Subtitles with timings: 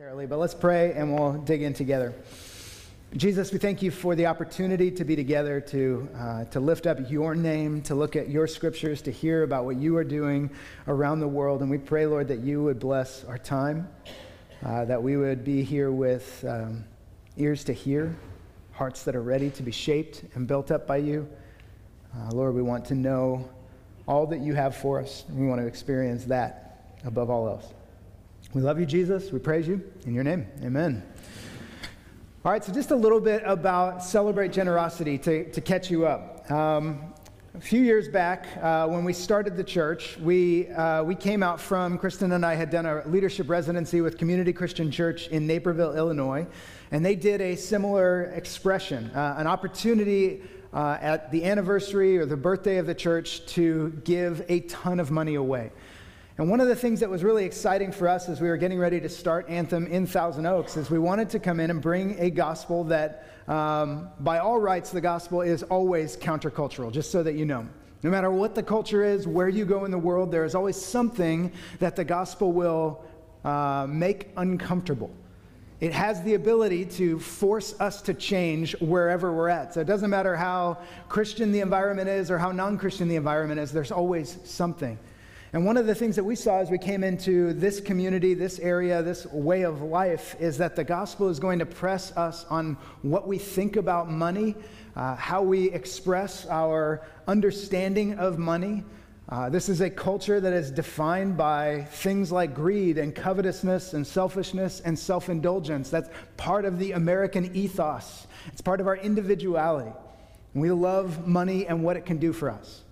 [0.00, 2.14] momentarily, but let's pray and we'll dig in together.
[3.18, 7.10] Jesus, we thank you for the opportunity to be together, to, uh, to lift up
[7.10, 10.48] your name, to look at your scriptures, to hear about what you are doing
[10.88, 11.60] around the world.
[11.60, 13.90] And we pray, Lord, that you would bless our time,
[14.64, 16.82] uh, that we would be here with um,
[17.36, 18.16] ears to hear,
[18.72, 21.28] hearts that are ready to be shaped and built up by you.
[22.16, 23.50] Uh, Lord, we want to know
[24.08, 27.74] all that you have for us, and we want to experience that above all else.
[28.52, 29.30] We love you, Jesus.
[29.30, 29.80] We praise you.
[30.06, 31.04] In your name, amen.
[32.44, 36.50] All right, so just a little bit about Celebrate Generosity to, to catch you up.
[36.50, 37.14] Um,
[37.54, 41.60] a few years back, uh, when we started the church, we, uh, we came out
[41.60, 45.96] from, Kristen and I had done a leadership residency with Community Christian Church in Naperville,
[45.96, 46.44] Illinois,
[46.90, 50.42] and they did a similar expression, uh, an opportunity
[50.72, 55.12] uh, at the anniversary or the birthday of the church to give a ton of
[55.12, 55.70] money away.
[56.40, 58.78] And one of the things that was really exciting for us as we were getting
[58.78, 62.18] ready to start Anthem in Thousand Oaks is we wanted to come in and bring
[62.18, 67.34] a gospel that, um, by all rights, the gospel is always countercultural, just so that
[67.34, 67.68] you know.
[68.02, 70.76] No matter what the culture is, where you go in the world, there is always
[70.82, 73.04] something that the gospel will
[73.44, 75.10] uh, make uncomfortable.
[75.80, 79.74] It has the ability to force us to change wherever we're at.
[79.74, 80.78] So it doesn't matter how
[81.10, 84.98] Christian the environment is or how non Christian the environment is, there's always something.
[85.52, 88.60] And one of the things that we saw as we came into this community, this
[88.60, 92.76] area, this way of life is that the gospel is going to press us on
[93.02, 94.54] what we think about money,
[94.94, 98.84] uh, how we express our understanding of money.
[99.28, 104.06] Uh, this is a culture that is defined by things like greed and covetousness and
[104.06, 105.90] selfishness and self indulgence.
[105.90, 109.92] That's part of the American ethos, it's part of our individuality.
[110.54, 112.82] We love money and what it can do for us.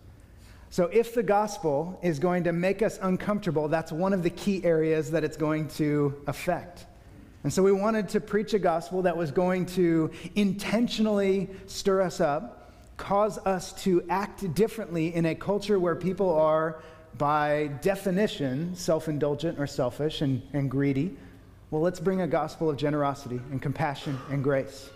[0.71, 4.63] So, if the gospel is going to make us uncomfortable, that's one of the key
[4.65, 6.87] areas that it's going to affect.
[7.43, 12.21] And so, we wanted to preach a gospel that was going to intentionally stir us
[12.21, 16.83] up, cause us to act differently in a culture where people are,
[17.17, 21.17] by definition, self indulgent or selfish and, and greedy.
[21.71, 24.91] Well, let's bring a gospel of generosity and compassion and grace.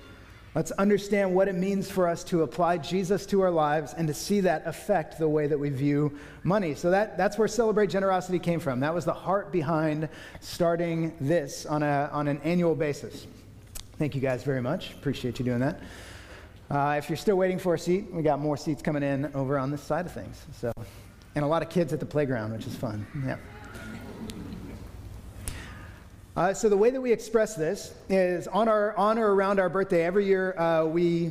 [0.54, 4.12] Let's understand what it means for us to apply Jesus to our lives and to
[4.12, 6.74] see that affect the way that we view money.
[6.74, 8.80] So that, that's where Celebrate Generosity came from.
[8.80, 10.10] That was the heart behind
[10.40, 13.26] starting this on, a, on an annual basis.
[13.98, 14.92] Thank you guys very much.
[14.92, 15.80] Appreciate you doing that.
[16.70, 19.58] Uh, if you're still waiting for a seat, we got more seats coming in over
[19.58, 20.44] on this side of things.
[20.60, 20.70] So,
[21.34, 23.06] and a lot of kids at the playground, which is fun.
[23.26, 23.36] Yeah.
[26.34, 29.68] Uh, so the way that we express this is on, our, on or around our
[29.68, 31.30] birthday every year uh, we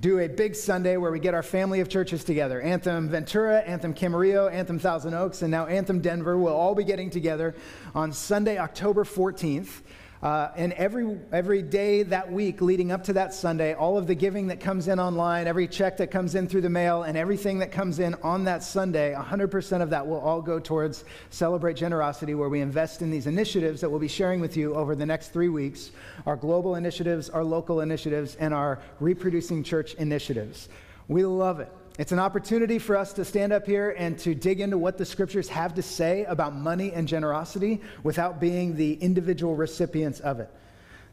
[0.00, 2.60] do a big sunday where we get our family of churches together.
[2.60, 7.10] Anthem ventura anthem camarillo anthem thousand oaks and now anthem denver will all be getting
[7.10, 7.54] together
[7.94, 9.82] on sunday october 14th
[10.22, 14.14] uh, and every, every day that week leading up to that Sunday, all of the
[14.14, 17.58] giving that comes in online, every check that comes in through the mail, and everything
[17.58, 22.34] that comes in on that Sunday, 100% of that will all go towards Celebrate Generosity,
[22.34, 25.28] where we invest in these initiatives that we'll be sharing with you over the next
[25.28, 25.90] three weeks
[26.26, 30.68] our global initiatives, our local initiatives, and our reproducing church initiatives.
[31.08, 31.72] We love it.
[31.98, 35.04] It's an opportunity for us to stand up here and to dig into what the
[35.04, 40.50] scriptures have to say about money and generosity without being the individual recipients of it.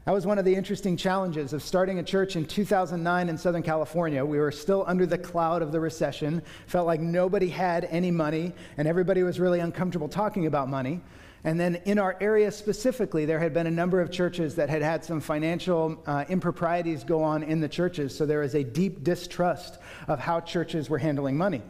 [0.04, 3.62] That was one of the interesting challenges of starting a church in 2009 in Southern
[3.62, 4.24] California.
[4.24, 8.54] We were still under the cloud of the recession, felt like nobody had any money,
[8.78, 11.02] and everybody was really uncomfortable talking about money.
[11.44, 14.82] And then in our area specifically, there had been a number of churches that had
[14.82, 18.16] had some financial uh, improprieties go on in the churches.
[18.16, 19.78] So there was a deep distrust
[20.08, 21.62] of how churches were handling money.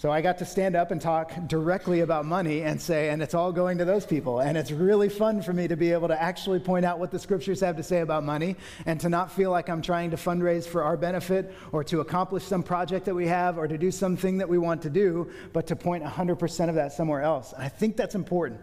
[0.00, 3.34] So I got to stand up and talk directly about money and say, and it's
[3.34, 4.40] all going to those people.
[4.40, 7.18] And it's really fun for me to be able to actually point out what the
[7.18, 10.66] scriptures have to say about money and to not feel like I'm trying to fundraise
[10.66, 14.38] for our benefit or to accomplish some project that we have or to do something
[14.38, 17.52] that we want to do, but to point 100% of that somewhere else.
[17.52, 18.58] And I think that's important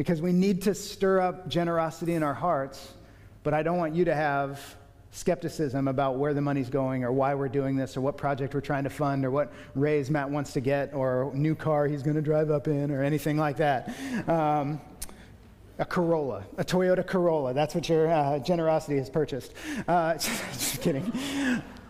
[0.00, 2.94] because we need to stir up generosity in our hearts,
[3.42, 4.58] but I don't want you to have
[5.10, 8.62] skepticism about where the money's going or why we're doing this or what project we're
[8.62, 12.16] trying to fund or what raise Matt wants to get or new car he's going
[12.16, 13.94] to drive up in or anything like that.
[14.26, 14.80] Um,
[15.78, 17.52] a Corolla, a Toyota Corolla.
[17.52, 19.52] That's what your uh, generosity has purchased.
[19.86, 21.12] Uh, just kidding.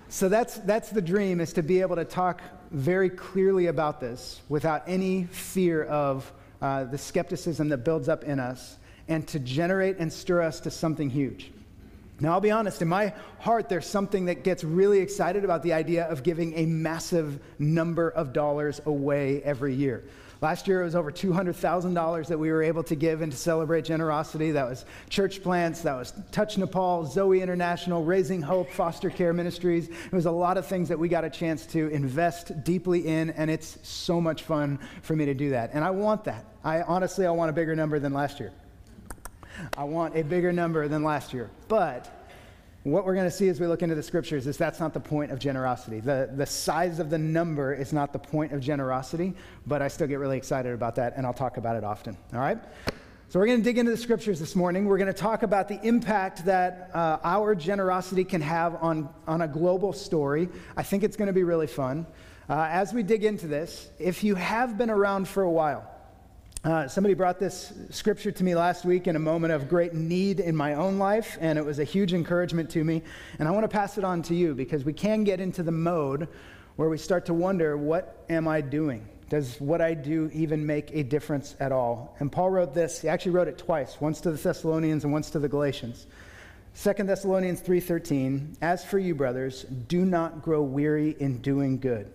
[0.08, 2.42] So that's, that's the dream is to be able to talk
[2.72, 8.38] very clearly about this without any fear of uh, the skepticism that builds up in
[8.38, 8.76] us
[9.08, 11.50] and to generate and stir us to something huge.
[12.20, 15.72] Now, I'll be honest, in my heart, there's something that gets really excited about the
[15.72, 20.04] idea of giving a massive number of dollars away every year.
[20.42, 23.84] Last year, it was over $200,000 that we were able to give and to celebrate
[23.84, 24.52] generosity.
[24.52, 29.88] That was church plants, that was Touch Nepal, Zoe International, Raising Hope, Foster Care Ministries.
[29.88, 33.30] It was a lot of things that we got a chance to invest deeply in,
[33.30, 35.72] and it's so much fun for me to do that.
[35.74, 36.46] And I want that.
[36.64, 38.52] I honestly, I want a bigger number than last year.
[39.76, 41.50] I want a bigger number than last year.
[41.68, 42.19] But
[42.82, 45.00] what we're going to see as we look into the scriptures is that's not the
[45.00, 46.00] point of generosity.
[46.00, 49.34] The, the size of the number is not the point of generosity,
[49.66, 52.16] but I still get really excited about that, and I'll talk about it often.
[52.32, 52.58] All right?
[53.28, 54.86] So, we're going to dig into the scriptures this morning.
[54.86, 59.42] We're going to talk about the impact that uh, our generosity can have on, on
[59.42, 60.48] a global story.
[60.76, 62.06] I think it's going to be really fun.
[62.48, 65.88] Uh, as we dig into this, if you have been around for a while,
[66.62, 70.40] uh, somebody brought this scripture to me last week in a moment of great need
[70.40, 73.02] in my own life, and it was a huge encouragement to me.
[73.38, 75.72] And I want to pass it on to you because we can get into the
[75.72, 76.28] mode
[76.76, 79.08] where we start to wonder, what am I doing?
[79.30, 82.14] Does what I do even make a difference at all?
[82.18, 85.30] And Paul wrote this, he actually wrote it twice, once to the Thessalonians and once
[85.30, 86.08] to the Galatians.
[86.74, 92.12] 2 Thessalonians 3:13 As for you brothers do not grow weary in doing good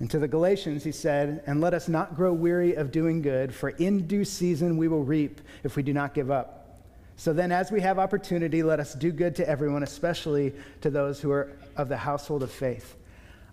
[0.00, 3.54] and to the Galatians, he said, And let us not grow weary of doing good,
[3.54, 6.80] for in due season we will reap if we do not give up.
[7.16, 11.20] So then, as we have opportunity, let us do good to everyone, especially to those
[11.20, 12.96] who are of the household of faith.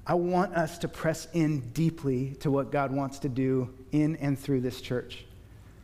[0.08, 4.38] I want us to press in deeply to what God wants to do in and
[4.38, 5.26] through this church.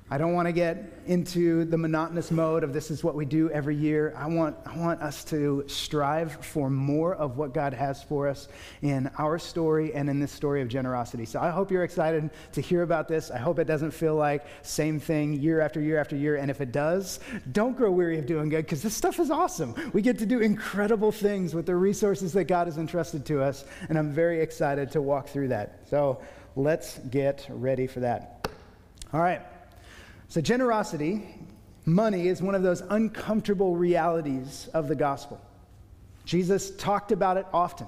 [0.10, 3.50] I don't want to get into the monotonous mode of this is what we do
[3.50, 4.14] every year.
[4.16, 8.48] I want, I want us to strive for more of what God has for us
[8.82, 11.26] in our story and in this story of generosity.
[11.26, 13.32] So I hope you're excited to hear about this.
[13.32, 16.38] I hope it doesn't feel like same thing year after year after year.
[16.38, 17.20] And if it does,
[17.52, 19.76] don't grow weary of doing good because this stuff is awesome.
[19.92, 23.66] We get to do incredible things with the resources that God has entrusted to us.
[23.90, 25.82] And I'm very excited to walk through that.
[25.90, 26.22] So
[26.56, 28.48] let's get ready for that.
[29.12, 29.42] All right.
[30.30, 31.24] So, generosity,
[31.86, 35.42] money, is one of those uncomfortable realities of the gospel.
[36.26, 37.88] Jesus talked about it often.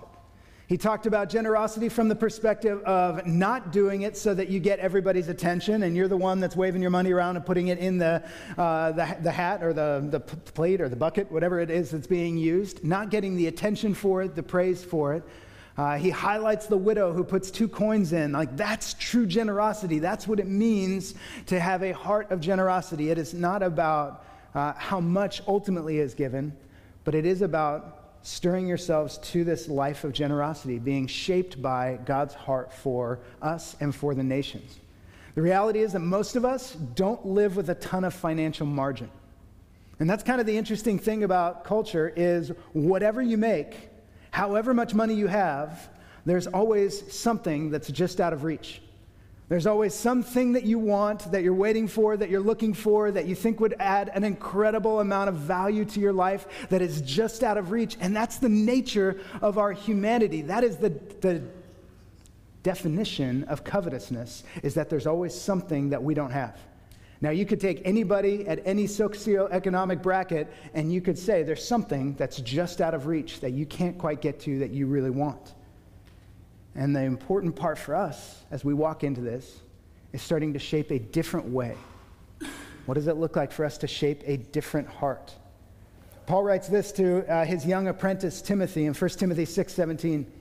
[0.70, 4.78] He talked about generosity from the perspective of not doing it so that you get
[4.78, 7.98] everybody's attention and you're the one that's waving your money around and putting it in
[7.98, 8.24] the,
[8.56, 12.06] uh, the, the, hat or the, the plate or the bucket, whatever it is that's
[12.06, 15.24] being used, not getting the attention for it, the praise for it,
[15.80, 18.34] uh, he highlights the widow who puts two coins in.
[18.34, 20.00] Like, that's true generosity.
[20.00, 21.14] That's what it means
[21.46, 23.12] to have a heart of generosity.
[23.12, 26.52] It is not about uh, how much ultimately is given,
[27.06, 32.34] but it is about stirring yourselves to this life of generosity, being shaped by God's
[32.34, 34.80] heart for us and for the nations.
[35.36, 39.10] The reality is that most of us don't live with a ton of financial margin.
[40.02, 43.89] And that's kind of the interesting thing about culture is whatever you make,
[44.32, 45.90] however much money you have,
[46.26, 48.82] there's always something that's just out of reach.
[49.48, 53.26] There's always something that you want, that you're waiting for, that you're looking for, that
[53.26, 57.44] you think would add an incredible amount of value to your life that is just
[57.44, 57.98] out of reach.
[58.00, 60.44] And that's the nature of our humanity.
[60.44, 60.90] That is the,
[61.22, 61.42] the
[62.62, 66.60] definition of covetousness, is that there's always something that we don't have.
[67.22, 72.14] Now, you could take anybody at any socioeconomic bracket and you could say there's something
[72.16, 75.54] that's just out of reach that you can't quite get to that you really want.
[76.76, 79.60] And the important part for us as we walk into this
[80.14, 81.76] is starting to shape a different way.
[82.86, 85.36] What does it look like for us to shape a different heart?
[86.26, 90.32] Paul writes this to uh, his young apprentice Timothy in 1 Timothy 6 17.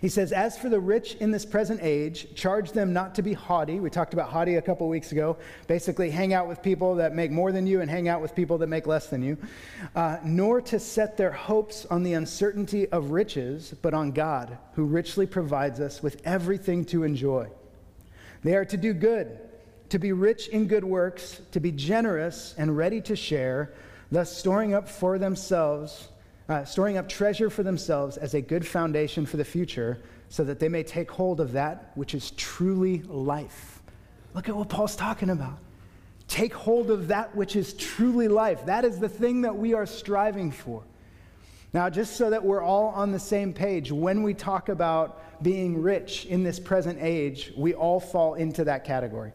[0.00, 3.32] He says, As for the rich in this present age, charge them not to be
[3.32, 3.80] haughty.
[3.80, 5.36] We talked about haughty a couple weeks ago.
[5.66, 8.58] Basically, hang out with people that make more than you and hang out with people
[8.58, 9.36] that make less than you.
[9.94, 14.84] Uh, nor to set their hopes on the uncertainty of riches, but on God, who
[14.84, 17.48] richly provides us with everything to enjoy.
[18.42, 19.38] They are to do good,
[19.90, 23.72] to be rich in good works, to be generous and ready to share,
[24.10, 26.08] thus storing up for themselves
[26.48, 30.58] uh, storing up treasure for themselves as a good foundation for the future, so that
[30.58, 33.82] they may take hold of that which is truly life.
[34.34, 35.58] Look at what Paul's talking about.
[36.28, 38.66] Take hold of that which is truly life.
[38.66, 40.82] That is the thing that we are striving for.
[41.72, 45.80] Now, just so that we're all on the same page, when we talk about being
[45.82, 49.32] rich in this present age, we all fall into that category.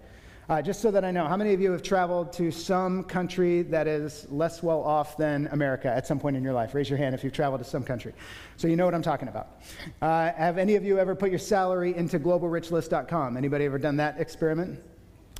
[0.51, 3.61] Uh, just so that I know, how many of you have traveled to some country
[3.61, 6.75] that is less well off than America at some point in your life?
[6.75, 8.11] Raise your hand if you've traveled to some country.
[8.57, 9.61] So you know what I'm talking about.
[10.01, 13.37] Uh, have any of you ever put your salary into globalrichlist.com?
[13.37, 14.81] Anybody ever done that experiment?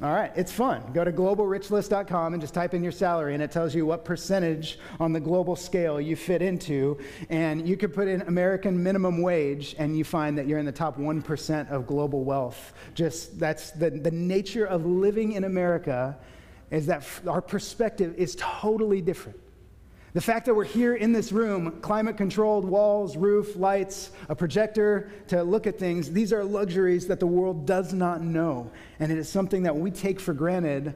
[0.03, 0.81] All right, it's fun.
[0.93, 4.79] Go to globalrichlist.com and just type in your salary, and it tells you what percentage
[4.99, 6.97] on the global scale you fit into.
[7.29, 10.71] And you could put in American minimum wage, and you find that you're in the
[10.71, 12.73] top 1% of global wealth.
[12.95, 16.17] Just that's the, the nature of living in America,
[16.71, 19.39] is that our perspective is totally different.
[20.13, 25.09] The fact that we're here in this room, climate controlled walls, roof, lights, a projector
[25.27, 28.69] to look at things, these are luxuries that the world does not know.
[28.99, 30.95] And it is something that we take for granted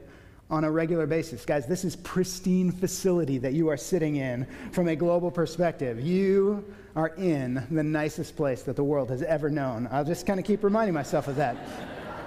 [0.50, 1.46] on a regular basis.
[1.46, 5.98] Guys, this is pristine facility that you are sitting in from a global perspective.
[5.98, 6.62] You
[6.94, 9.88] are in the nicest place that the world has ever known.
[9.90, 11.56] I'll just kind of keep reminding myself of that.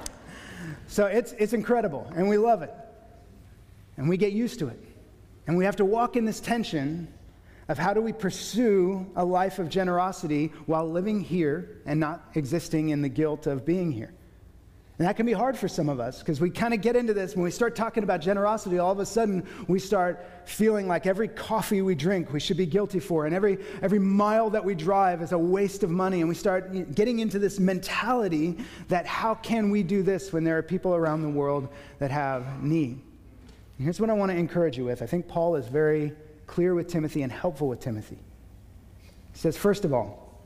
[0.88, 2.74] so it's, it's incredible, and we love it.
[3.96, 4.89] And we get used to it.
[5.50, 7.12] And we have to walk in this tension
[7.70, 12.90] of how do we pursue a life of generosity while living here and not existing
[12.90, 14.14] in the guilt of being here.
[15.00, 17.16] And that can be hard for some of us because we kind of get into
[17.16, 17.34] this.
[17.34, 21.28] When we start talking about generosity, all of a sudden we start feeling like every
[21.28, 25.24] coffee we drink we should be guilty for, and every, every mile that we drive
[25.24, 26.20] is a waste of money.
[26.20, 28.56] And we start getting into this mentality
[28.88, 32.62] that how can we do this when there are people around the world that have
[32.62, 33.02] need?
[33.80, 35.02] And here's what I want to encourage you with.
[35.02, 36.12] I think Paul is very
[36.48, 38.20] clear with Timothy and helpful with Timothy.
[39.32, 40.38] He says, first of all,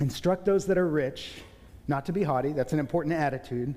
[0.00, 1.30] instruct those that are rich
[1.86, 3.76] not to be haughty, that's an important attitude,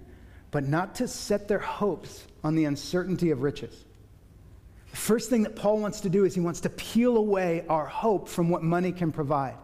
[0.50, 3.86] but not to set their hopes on the uncertainty of riches.
[4.89, 7.86] The first thing that Paul wants to do is he wants to peel away our
[7.86, 9.55] hope from what money can provide.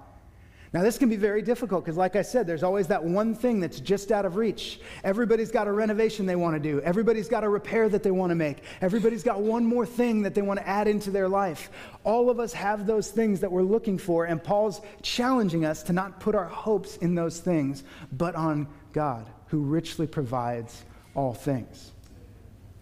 [0.71, 3.59] Now, this can be very difficult because, like I said, there's always that one thing
[3.59, 4.79] that's just out of reach.
[5.03, 8.29] Everybody's got a renovation they want to do, everybody's got a repair that they want
[8.29, 11.71] to make, everybody's got one more thing that they want to add into their life.
[12.03, 15.93] All of us have those things that we're looking for, and Paul's challenging us to
[15.93, 20.83] not put our hopes in those things, but on God, who richly provides
[21.15, 21.93] all things.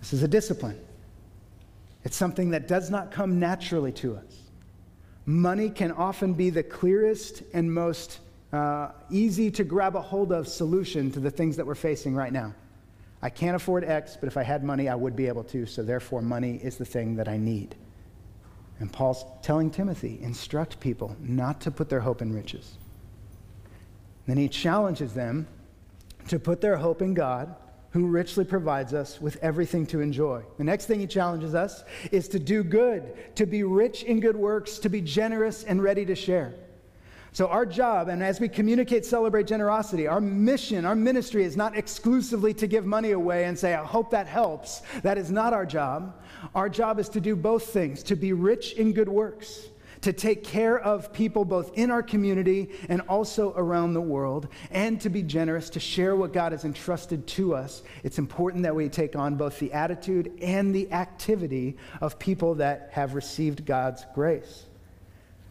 [0.01, 0.79] This is a discipline,
[2.03, 4.36] it's something that does not come naturally to us
[5.27, 8.19] money can often be the clearest and most
[8.53, 12.31] uh, easy to grab a hold of solution to the things that we're facing right
[12.31, 12.55] now.
[13.21, 15.83] I can't afford X, but if I had money, I would be able to, so
[15.83, 17.75] therefore, money is the thing that I need.
[18.79, 22.77] And Paul's telling Timothy, instruct people not to put their hope in riches.
[24.27, 25.47] Then he challenges them
[26.29, 27.53] to put their hope in God
[27.91, 30.43] who richly provides us with everything to enjoy.
[30.57, 34.35] The next thing he challenges us is to do good, to be rich in good
[34.35, 36.53] works, to be generous and ready to share.
[37.33, 41.77] So, our job, and as we communicate, celebrate generosity, our mission, our ministry is not
[41.77, 44.81] exclusively to give money away and say, I hope that helps.
[45.03, 46.19] That is not our job.
[46.55, 49.67] Our job is to do both things to be rich in good works
[50.07, 55.01] to take care of people both in our community and also around the world, and
[55.01, 57.83] to be generous, to share what God has entrusted to us.
[58.05, 62.87] It's important that we take on both the attitude and the activity of people that
[62.93, 64.67] have received God's grace.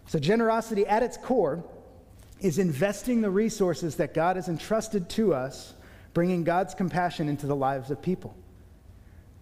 [0.06, 1.62] So, generosity at its core
[2.40, 5.74] is investing the resources that God has entrusted to us,
[6.14, 8.34] bringing God's compassion into the lives of people.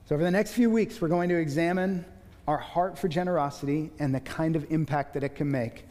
[0.06, 2.04] So, over the next few weeks, we're going to examine
[2.46, 5.84] our heart for generosity and the kind of impact that it can make.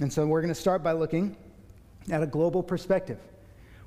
[0.00, 1.36] And so we're going to start by looking
[2.10, 3.18] at a global perspective.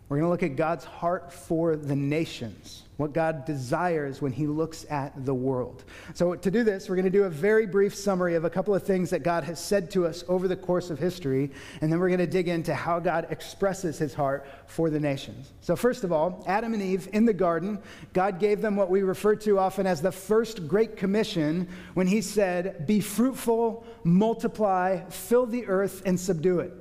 [0.09, 4.47] We're going to look at God's heart for the nations, what God desires when He
[4.47, 5.83] looks at the world.
[6.13, 8.73] So, to do this, we're going to do a very brief summary of a couple
[8.73, 11.99] of things that God has said to us over the course of history, and then
[11.99, 15.51] we're going to dig into how God expresses His heart for the nations.
[15.59, 17.77] So, first of all, Adam and Eve in the garden,
[18.13, 22.21] God gave them what we refer to often as the first Great Commission when He
[22.21, 26.71] said, Be fruitful, multiply, fill the earth, and subdue it.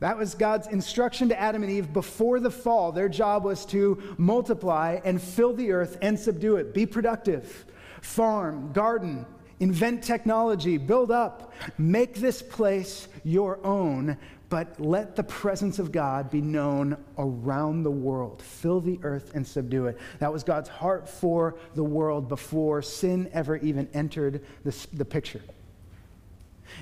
[0.00, 2.90] That was God's instruction to Adam and Eve before the fall.
[2.90, 6.72] Their job was to multiply and fill the earth and subdue it.
[6.72, 7.66] Be productive,
[8.00, 9.26] farm, garden,
[9.60, 14.16] invent technology, build up, make this place your own,
[14.48, 18.40] but let the presence of God be known around the world.
[18.40, 19.98] Fill the earth and subdue it.
[20.18, 25.42] That was God's heart for the world before sin ever even entered the, the picture.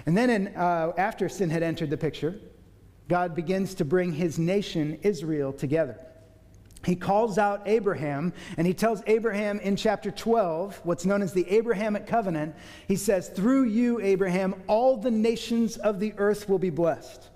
[0.06, 2.38] And then, in, uh, after sin had entered the picture,
[3.08, 5.98] God begins to bring his nation, Israel, together.
[6.84, 11.48] He calls out Abraham and he tells Abraham in chapter 12, what's known as the
[11.50, 12.54] Abrahamic covenant,
[12.86, 17.28] he says, Through you, Abraham, all the nations of the earth will be blessed.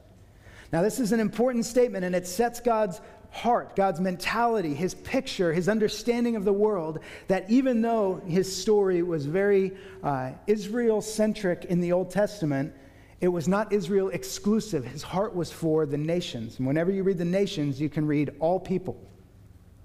[0.72, 3.00] Now, this is an important statement and it sets God's
[3.30, 9.02] heart, God's mentality, his picture, his understanding of the world, that even though his story
[9.02, 12.74] was very uh, Israel centric in the Old Testament,
[13.22, 14.84] it was not Israel exclusive.
[14.84, 16.58] His heart was for the nations.
[16.58, 19.00] And whenever you read the nations, you can read all people,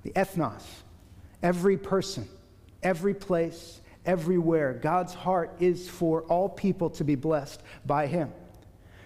[0.02, 0.64] the ethnos.
[1.44, 2.28] every person,
[2.82, 4.74] every place, everywhere.
[4.74, 8.34] God's heart is for all people to be blessed by Him.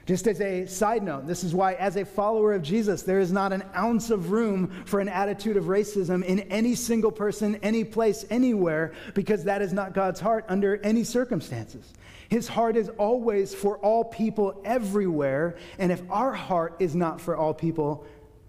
[0.08, 3.32] Just as a side note, this is why, as a follower of Jesus, there is
[3.32, 7.84] not an ounce of room for an attitude of racism in any single person, any
[7.84, 11.94] place, anywhere, because that is not God's heart under any circumstances.
[12.30, 15.58] His heart is always for all people everywhere.
[15.78, 18.06] And if our heart is not for all people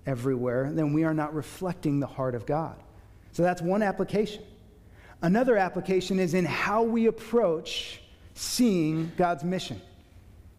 [0.06, 2.76] everywhere, then we are not reflecting the heart of God.
[3.32, 4.42] So that's one application.
[5.20, 8.00] Another application is in how we approach
[8.34, 9.80] seeing God's mission.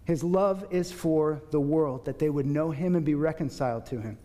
[0.06, 4.02] His love is for the world, that they would know him and be reconciled to
[4.02, 4.18] him.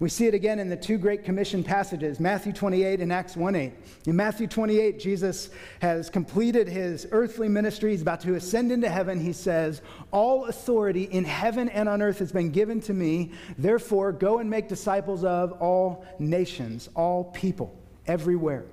[0.00, 3.54] We see it again in the two Great Commission passages, Matthew 28 and Acts 1
[3.54, 3.72] 8.
[4.06, 7.92] In Matthew 28, Jesus has completed his earthly ministry.
[7.92, 9.20] He's about to ascend into heaven.
[9.20, 13.32] He says, All authority in heaven and on earth has been given to me.
[13.56, 17.78] Therefore, go and make disciples of all nations, all people,
[18.08, 18.64] everywhere.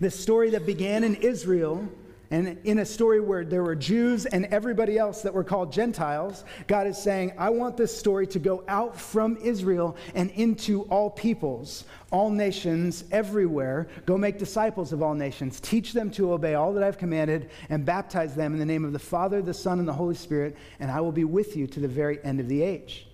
[0.00, 1.86] This story that began in Israel
[2.30, 6.44] and in a story where there were Jews and everybody else that were called Gentiles,
[6.66, 11.10] God is saying, I want this story to go out from Israel and into all
[11.10, 13.88] peoples, all nations, everywhere.
[14.06, 15.60] Go make disciples of all nations.
[15.60, 18.92] Teach them to obey all that I've commanded and baptize them in the name of
[18.92, 21.80] the Father, the Son, and the Holy Spirit, and I will be with you to
[21.80, 23.06] the very end of the age.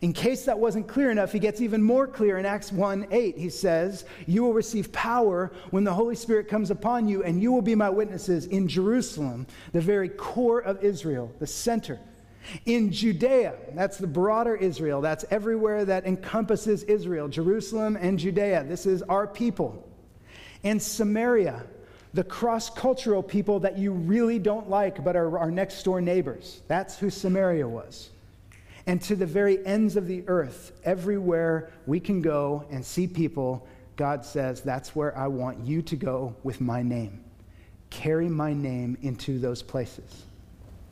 [0.00, 3.36] In case that wasn't clear enough, he gets even more clear in Acts 1 8.
[3.36, 7.52] He says, You will receive power when the Holy Spirit comes upon you, and you
[7.52, 11.98] will be my witnesses in Jerusalem, the very core of Israel, the center.
[12.64, 18.64] In Judea, that's the broader Israel, that's everywhere that encompasses Israel, Jerusalem and Judea.
[18.64, 19.86] This is our people.
[20.62, 21.64] In Samaria,
[22.14, 26.62] the cross cultural people that you really don't like but are our next door neighbors.
[26.68, 28.10] That's who Samaria was
[28.88, 33.68] and to the very ends of the earth, everywhere we can go and see people,
[33.96, 37.22] God says, That's where I want you to go with my name.
[37.90, 40.24] Carry my name into those places.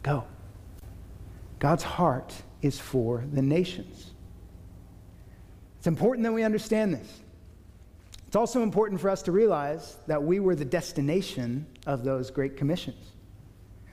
[0.02, 0.24] Go.
[1.58, 4.10] God's heart is for the nations.
[5.78, 7.20] It's important that we understand this.
[8.26, 12.58] It's also important for us to realize that we were the destination of those great
[12.58, 13.15] commissions.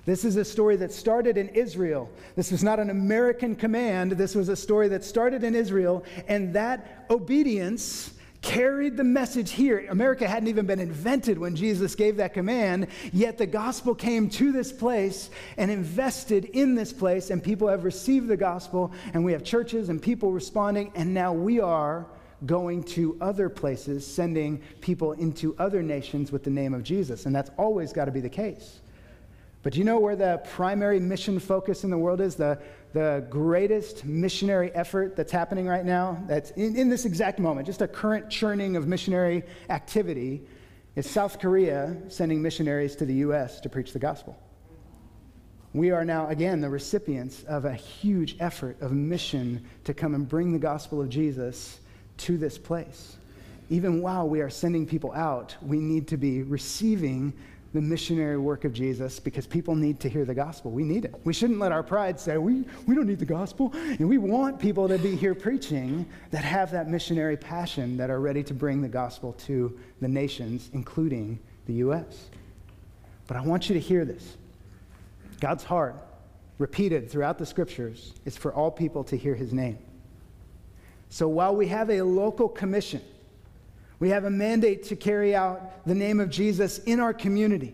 [0.05, 2.09] This is a story that started in Israel.
[2.35, 4.11] This was not an American command.
[4.13, 9.87] This was a story that started in Israel, and that obedience carried the message here.
[9.89, 14.51] America hadn't even been invented when Jesus gave that command, yet the gospel came to
[14.51, 19.31] this place and invested in this place, and people have received the gospel, and we
[19.31, 22.05] have churches and people responding, and now we are
[22.45, 27.25] going to other places, sending people into other nations with the name of Jesus.
[27.25, 28.81] And that's always got to be the case.
[29.63, 32.35] But do you know where the primary mission focus in the world is?
[32.35, 32.59] The,
[32.91, 37.81] the greatest missionary effort that's happening right now, that's in, in this exact moment, just
[37.81, 40.43] a current churning of missionary activity,
[40.97, 43.61] is South Korea sending missionaries to the U.S.
[43.61, 44.37] to preach the gospel.
[45.73, 50.27] We are now, again, the recipients of a huge effort of mission to come and
[50.27, 51.79] bring the gospel of Jesus
[52.17, 53.15] to this place.
[53.69, 57.33] Even while we are sending people out, we need to be receiving
[57.73, 60.69] the missionary work of Jesus because people need to hear the gospel.
[60.69, 61.15] We need it.
[61.23, 63.71] We shouldn't let our pride say, we, we don't need the gospel.
[63.73, 68.19] And we want people to be here preaching that have that missionary passion, that are
[68.19, 72.27] ready to bring the gospel to the nations, including the U.S.
[73.27, 74.37] But I want you to hear this
[75.39, 75.95] God's heart,
[76.59, 79.79] repeated throughout the scriptures, is for all people to hear his name.
[81.09, 83.01] So while we have a local commission,
[84.03, 87.73] we have a mandate to carry out the name of Jesus in our community.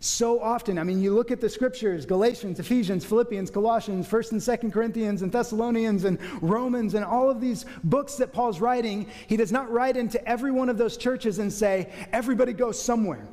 [0.00, 4.40] So often, I mean, you look at the scriptures Galatians, Ephesians, Philippians, Colossians, 1st and
[4.40, 9.06] 2nd Corinthians, and Thessalonians, and Romans, and all of these books that Paul's writing.
[9.26, 13.28] He does not write into every one of those churches and say, everybody go somewhere.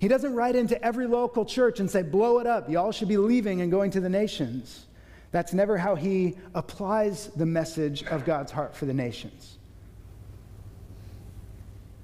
[0.00, 2.68] He doesn't write into every local church and say, blow it up.
[2.68, 4.86] Y'all should be leaving and going to the nations.
[5.30, 9.57] That's never how he applies the message of God's heart for the nations.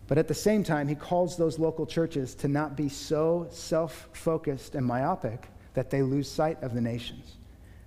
[0.06, 4.08] But at the same time, he calls those local churches to not be so self
[4.12, 7.36] focused and myopic that they lose sight of the nations.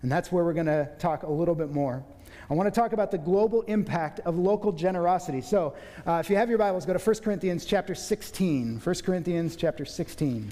[0.02, 2.04] And that's where we're going to talk a little bit more.
[2.50, 5.42] I want to talk about the global impact of local generosity.
[5.42, 5.76] So,
[6.06, 8.80] uh, if you have your Bibles, go to 1 Corinthians chapter 16.
[8.80, 10.52] 1 Corinthians chapter 16.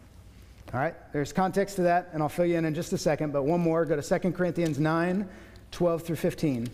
[0.73, 3.33] All right, there's context to that, and I'll fill you in in just a second.
[3.33, 5.27] But one more go to 2 Corinthians 9
[5.71, 6.69] 12 through 15.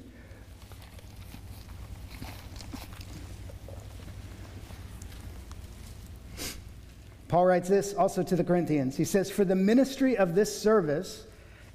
[7.28, 8.96] Paul writes this also to the Corinthians.
[8.96, 11.26] He says, For the ministry of this service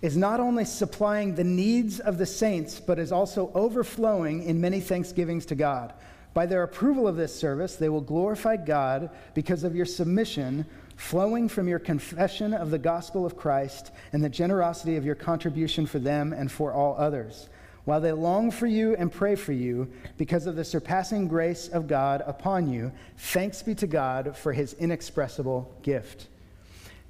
[0.01, 4.81] is not only supplying the needs of the saints, but is also overflowing in many
[4.81, 5.93] thanksgivings to God.
[6.35, 10.65] By their approval of this service, they will glorify God because of your submission,
[11.03, 15.85] flowing from your confession of the gospel of Christ and the generosity of your contribution
[15.85, 17.49] for them and for all others
[17.85, 21.89] while they long for you and pray for you because of the surpassing grace of
[21.89, 22.93] God upon you.
[23.17, 26.29] Thanks be to God for his inexpressible gift.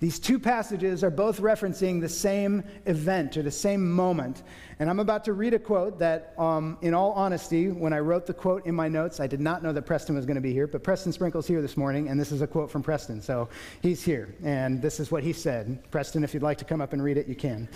[0.03, 4.43] These two passages are both referencing the same event or the same moment.
[4.81, 8.27] And I'm about to read a quote that, um, in all honesty, when I wrote
[8.27, 10.53] the quote in my notes, I did not know that Preston was going to be
[10.53, 10.67] here.
[10.67, 13.23] But Preston Sprinkle's here this morning, and this is a quote from Preston.
[13.23, 13.49] So
[13.81, 15.89] he's here, and this is what he said.
[15.93, 17.69] Preston, if you'd like to come up and read it, you can.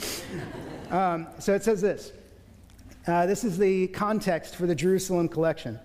[0.91, 2.11] um, so it says this.
[3.07, 5.79] Uh, this is the context for the Jerusalem collection.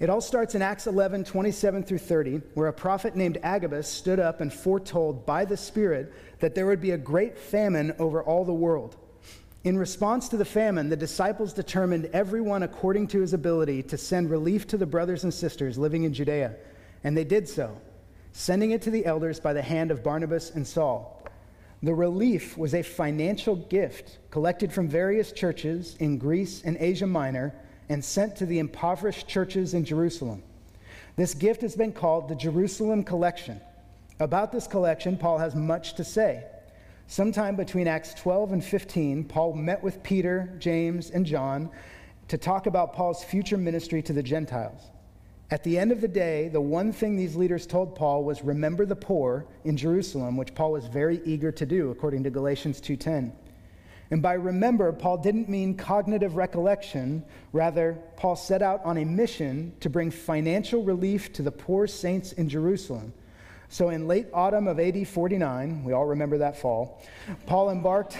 [0.00, 4.18] It all starts in Acts 11, 27 through 30, where a prophet named Agabus stood
[4.18, 8.44] up and foretold by the Spirit that there would be a great famine over all
[8.44, 8.96] the world.
[9.62, 14.30] In response to the famine, the disciples determined everyone according to his ability to send
[14.30, 16.56] relief to the brothers and sisters living in Judea,
[17.04, 17.80] and they did so,
[18.32, 21.24] sending it to the elders by the hand of Barnabas and Saul.
[21.84, 27.54] The relief was a financial gift collected from various churches in Greece and Asia Minor
[27.88, 30.42] and sent to the impoverished churches in Jerusalem.
[31.16, 33.60] This gift has been called the Jerusalem Collection.
[34.20, 36.44] About this collection, Paul has much to say.
[37.06, 41.70] Sometime between Acts 12 and 15, Paul met with Peter, James, and John
[42.28, 44.80] to talk about Paul's future ministry to the Gentiles.
[45.50, 48.86] At the end of the day, the one thing these leaders told Paul was remember
[48.86, 53.32] the poor in Jerusalem, which Paul was very eager to do according to Galatians 2:10.
[54.14, 57.24] And by remember, Paul didn't mean cognitive recollection.
[57.52, 62.30] Rather, Paul set out on a mission to bring financial relief to the poor saints
[62.30, 63.12] in Jerusalem.
[63.68, 67.02] So in late autumn of AD 49, we all remember that fall,
[67.46, 68.16] Paul embarked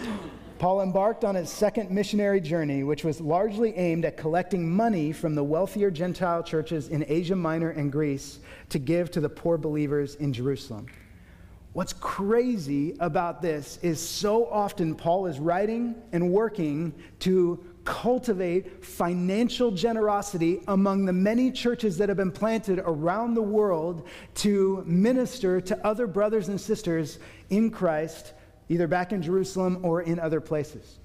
[0.58, 5.34] Paul embarked on his second missionary journey, which was largely aimed at collecting money from
[5.34, 8.38] the wealthier Gentile churches in Asia Minor and Greece
[8.70, 10.86] to give to the poor believers in Jerusalem.
[11.72, 19.70] What's crazy about this is so often Paul is writing and working to cultivate financial
[19.70, 25.86] generosity among the many churches that have been planted around the world to minister to
[25.86, 28.34] other brothers and sisters in Christ
[28.68, 30.98] either back in Jerusalem or in other places.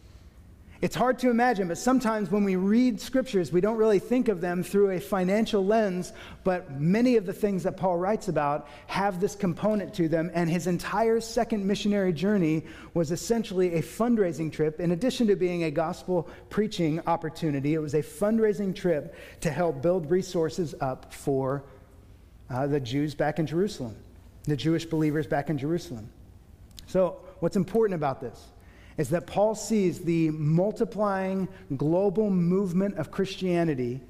[0.79, 4.41] It's hard to imagine, but sometimes when we read scriptures, we don't really think of
[4.41, 6.13] them through a financial lens,
[6.43, 10.47] but many of the things that Paul writes about have this component to them, and
[10.47, 12.63] his entire second missionary journey
[12.93, 14.79] was essentially a fundraising trip.
[14.79, 19.81] In addition to being a gospel preaching opportunity, it was a fundraising trip to help
[19.81, 21.63] build resources up for
[22.51, 23.95] uh, the Jews back in Jerusalem,
[24.43, 26.07] the Jewish believers back in Jerusalem.
[26.85, 28.47] So, what's important about this
[28.97, 34.01] is that Paul sees the multiplying global movement of Christianity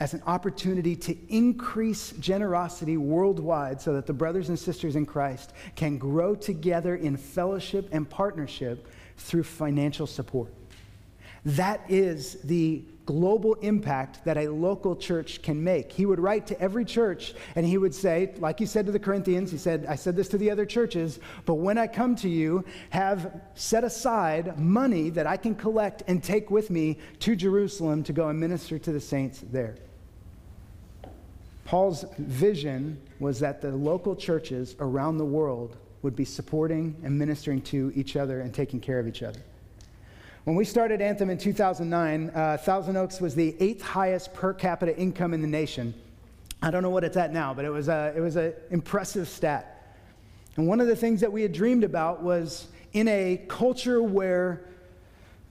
[0.00, 5.52] as an opportunity to increase generosity worldwide so that the brothers and sisters in Christ
[5.76, 10.52] can grow together in fellowship and partnership through financial support.
[11.44, 15.92] That is the global impact that a local church can make.
[15.92, 18.98] He would write to every church and he would say, like he said to the
[18.98, 22.28] Corinthians, he said, I said this to the other churches, but when I come to
[22.28, 28.02] you, have set aside money that I can collect and take with me to Jerusalem
[28.04, 29.76] to go and minister to the saints there.
[31.64, 37.62] Paul's vision was that the local churches around the world would be supporting and ministering
[37.62, 39.40] to each other and taking care of each other.
[40.44, 44.96] When we started Anthem in 2009, uh, Thousand Oaks was the eighth highest per capita
[44.98, 45.94] income in the nation.
[46.60, 49.28] I don't know what it's at now, but it was a, it was an impressive
[49.28, 50.00] stat.
[50.56, 54.64] And one of the things that we had dreamed about was in a culture where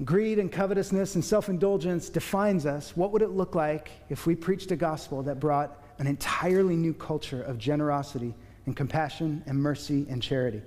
[0.03, 4.35] greed and covetousness and self indulgence defines us, what would it look like if we
[4.35, 8.33] preached a gospel that brought an entirely new culture of generosity
[8.65, 10.61] and compassion and mercy and charity?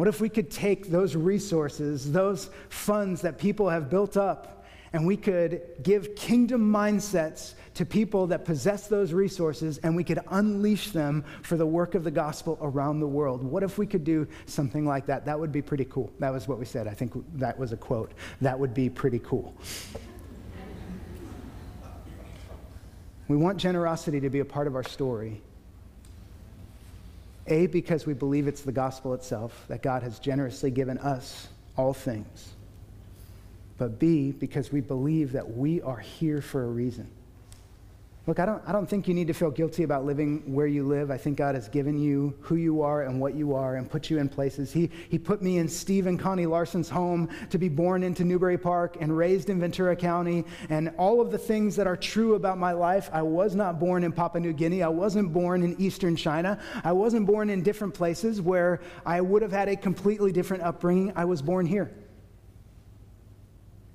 [0.00, 5.06] What if we could take those resources, those funds that people have built up, and
[5.06, 10.92] we could give kingdom mindsets to people that possess those resources and we could unleash
[10.92, 13.44] them for the work of the gospel around the world.
[13.44, 15.26] What if we could do something like that?
[15.26, 16.10] That would be pretty cool.
[16.18, 16.88] That was what we said.
[16.88, 18.12] I think that was a quote.
[18.40, 19.54] That would be pretty cool.
[23.28, 25.42] We want generosity to be a part of our story.
[27.46, 31.92] A, because we believe it's the gospel itself, that God has generously given us all
[31.92, 32.54] things
[33.80, 37.10] but B, because we believe that we are here for a reason.
[38.30, 40.86] Look, I don't, I don't think you need to feel guilty about living where you
[40.86, 41.10] live.
[41.10, 44.08] I think God has given you who you are and what you are and put
[44.08, 44.70] you in places.
[44.70, 48.56] He, he put me in Steve and Connie Larson's home to be born into Newbury
[48.56, 50.44] Park and raised in Ventura County.
[50.68, 54.04] And all of the things that are true about my life, I was not born
[54.04, 54.84] in Papua New Guinea.
[54.84, 56.60] I wasn't born in Eastern China.
[56.84, 61.12] I wasn't born in different places where I would have had a completely different upbringing.
[61.16, 61.90] I was born here.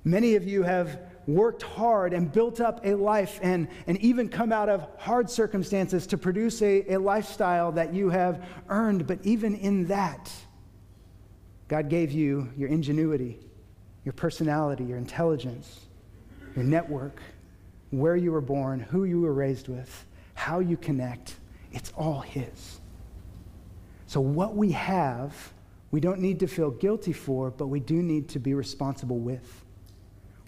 [0.04, 4.52] Many of you have worked hard and built up a life and, and even come
[4.52, 9.06] out of hard circumstances to produce a, a lifestyle that you have earned.
[9.06, 10.32] But even in that,
[11.68, 13.40] God gave you your ingenuity,
[14.04, 15.80] your personality, your intelligence,
[16.54, 17.20] your network,
[17.90, 21.34] where you were born, who you were raised with, how you connect.
[21.72, 22.80] It's all His.
[24.06, 25.52] So, what we have,
[25.90, 29.65] we don't need to feel guilty for, but we do need to be responsible with.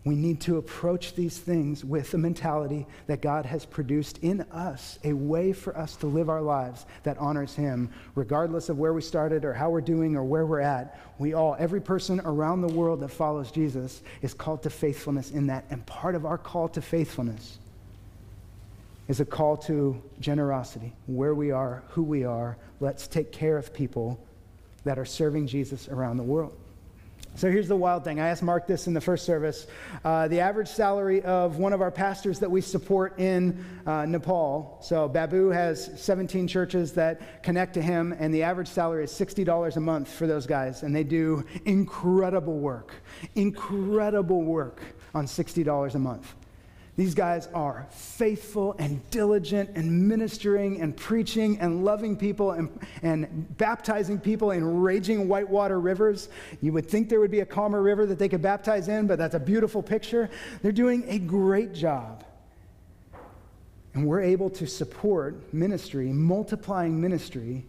[0.04, 4.98] We need to approach these things with the mentality that God has produced in us
[5.04, 9.02] a way for us to live our lives that honors Him, regardless of where we
[9.02, 10.98] started or how we're doing or where we're at.
[11.18, 15.48] We all, every person around the world that follows Jesus, is called to faithfulness in
[15.48, 15.64] that.
[15.68, 17.58] And part of our call to faithfulness
[19.08, 20.92] is a call to generosity.
[21.06, 24.24] Where we are, who we are, let's take care of people
[24.84, 26.56] that are serving Jesus around the world.
[27.34, 28.18] So here's the wild thing.
[28.18, 29.68] I asked Mark this in the first service.
[30.04, 34.78] Uh, the average salary of one of our pastors that we support in uh, Nepal.
[34.82, 39.76] So Babu has 17 churches that connect to him, and the average salary is $60
[39.76, 40.82] a month for those guys.
[40.82, 42.92] And they do incredible work,
[43.36, 44.80] incredible work
[45.14, 46.34] on $60 a month.
[46.98, 52.68] These guys are faithful and diligent and ministering and preaching and loving people and,
[53.02, 56.28] and baptizing people in raging whitewater rivers.
[56.60, 59.16] You would think there would be a calmer river that they could baptize in, but
[59.16, 60.28] that's a beautiful picture.
[60.60, 62.24] They're doing a great job.
[63.94, 67.64] And we're able to support ministry, multiplying ministry,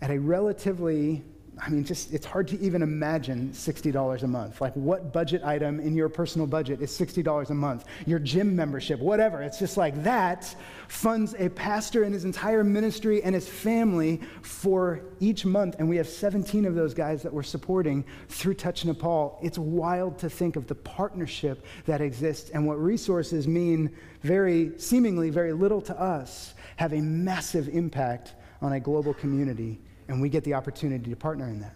[0.00, 1.24] at a relatively
[1.58, 4.60] I mean, just it's hard to even imagine $60 a month.
[4.60, 7.84] Like, what budget item in your personal budget is $60 a month?
[8.06, 9.40] Your gym membership, whatever.
[9.42, 10.54] It's just like that
[10.88, 15.76] funds a pastor and his entire ministry and his family for each month.
[15.78, 19.38] And we have 17 of those guys that we're supporting through Touch Nepal.
[19.42, 25.30] It's wild to think of the partnership that exists and what resources mean very, seemingly
[25.30, 30.44] very little to us, have a massive impact on a global community and we get
[30.44, 31.74] the opportunity to partner in that.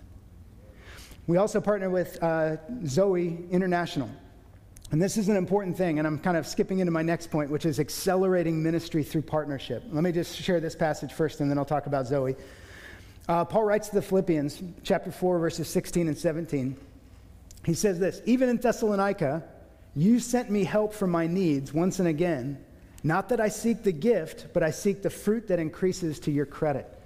[1.27, 4.11] We also partner with uh, Zoe International.
[4.91, 7.51] And this is an important thing, and I'm kind of skipping into my next point,
[7.51, 9.85] which is accelerating ministry through partnership.
[9.91, 12.35] Let me just share this passage first, and then I'll talk about Zoe.
[13.29, 16.75] Uh, Paul writes to the Philippians, chapter 4, verses 16 and 17.
[17.67, 19.45] He says this Even in Thessalonica,
[19.95, 22.65] you sent me help for my needs once and again.
[23.05, 26.47] Not that I seek the gift, but I seek the fruit that increases to your
[26.47, 26.98] credit.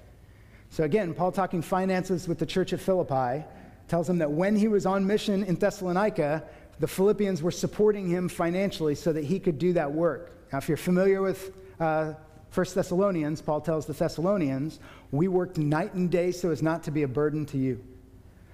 [0.72, 3.44] So again, Paul talking finances with the church at Philippi
[3.88, 6.42] tells him that when he was on mission in Thessalonica,
[6.80, 10.32] the Philippians were supporting him financially so that he could do that work.
[10.50, 12.14] Now, if you're familiar with uh,
[12.54, 14.80] 1 Thessalonians, Paul tells the Thessalonians,
[15.11, 17.78] we worked night and day so as not to be a burden to you.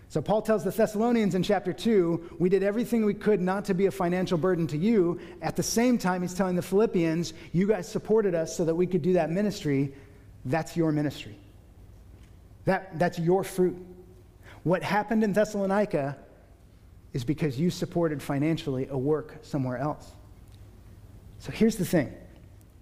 [0.08, 3.74] So Paul tells the Thessalonians in chapter 2, we did everything we could not to
[3.74, 5.20] be a financial burden to you.
[5.40, 8.88] At the same time, he's telling the Philippians, you guys supported us so that we
[8.88, 9.94] could do that ministry.
[10.44, 11.38] That's your ministry.
[12.64, 13.76] That, that's your fruit.
[14.62, 16.16] What happened in Thessalonica
[17.12, 20.12] is because you supported financially a work somewhere else.
[21.38, 22.12] So here's the thing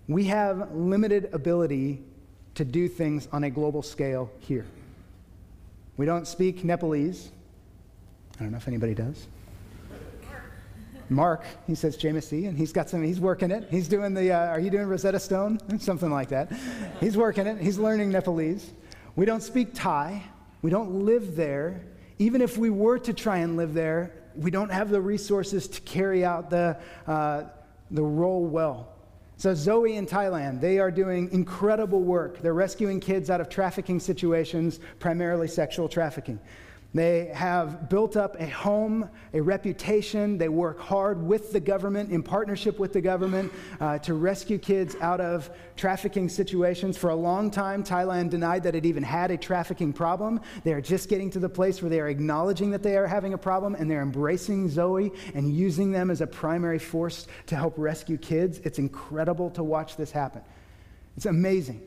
[0.09, 2.03] we have limited ability
[2.55, 4.67] to do things on a global scale here.
[5.97, 7.31] We don't speak Nepalese.
[8.39, 9.27] I don't know if anybody does.
[11.09, 13.69] Mark, he says Jamesy, and he's got some, he's working it.
[13.71, 15.61] He's doing the, uh, are you doing Rosetta Stone?
[15.79, 16.51] Something like that.
[16.99, 17.61] He's working it.
[17.61, 18.73] He's learning Nepalese.
[19.17, 20.23] We don't speak Thai.
[20.61, 21.87] We don't live there.
[22.19, 25.81] Even if we were to try and live there, we don't have the resources to
[25.83, 27.45] carry out the, uh,
[27.91, 28.93] the role well.
[29.39, 32.41] So, Zoe in Thailand, they are doing incredible work.
[32.41, 36.39] They're rescuing kids out of trafficking situations, primarily sexual trafficking.
[36.97, 40.39] They have built up a home, a reputation.
[40.39, 44.97] They work hard with the government, in partnership with the government, uh, to rescue kids
[45.03, 46.97] out of trafficking situations.
[46.97, 50.41] For a long time, Thailand denied that it even had a trafficking problem.
[50.65, 53.35] They are just getting to the place where they are acknowledging that they are having
[53.35, 57.75] a problem and they're embracing Zoe and using them as a primary force to help
[57.77, 58.59] rescue kids.
[58.61, 60.41] It's incredible to watch this happen.
[61.15, 61.87] It's amazing.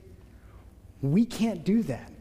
[1.01, 2.11] We can't do that.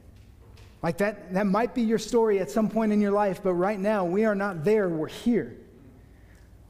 [0.83, 3.79] Like that, that might be your story at some point in your life, but right
[3.79, 5.57] now we are not there, we're here.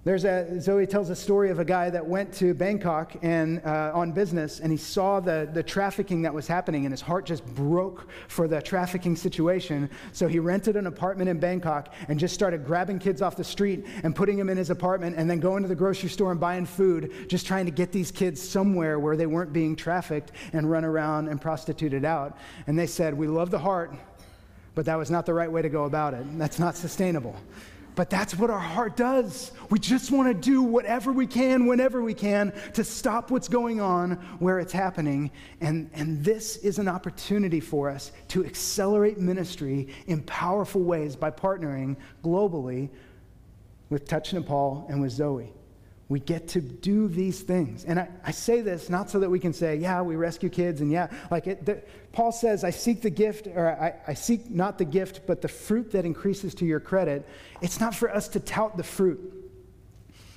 [0.05, 3.91] There's a, Zoe tells a story of a guy that went to Bangkok and uh,
[3.93, 7.45] on business, and he saw the, the trafficking that was happening, and his heart just
[7.45, 9.91] broke for the trafficking situation.
[10.13, 13.87] So he rented an apartment in Bangkok and just started grabbing kids off the street
[14.05, 16.65] and putting them in his apartment, and then going to the grocery store and buying
[16.65, 20.85] food, just trying to get these kids somewhere where they weren't being trafficked and run
[20.85, 22.39] around and prostituted out.
[22.69, 23.93] And they said, We love the heart,
[24.77, 26.25] but that was not the right way to go about it.
[26.39, 27.35] That's not sustainable.
[27.99, 29.51] But that's what our heart does.
[29.71, 33.81] We just want to do whatever we can, whenever we can, to stop what's going
[33.81, 35.33] on where it's happening.
[35.61, 41.33] And, and this is an opportunity for us to accelerate ministry in powerful ways by
[41.33, 42.89] partnering globally
[43.91, 45.53] with Touch Nepal and with Zoe.
[46.09, 47.85] We get to do these things.
[47.85, 50.81] And I, I say this not so that we can say, yeah, we rescue kids,
[50.81, 54.49] and yeah, like it, the, Paul says, I seek the gift, or I, I seek
[54.49, 57.29] not the gift, but the fruit that increases to your credit.
[57.61, 59.35] It's not for us to tout the fruit.